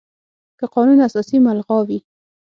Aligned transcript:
که 0.59 0.65
قانون 0.75 0.99
اساسي 1.07 1.37
ملغا 1.45 1.79
وي، 1.87 1.99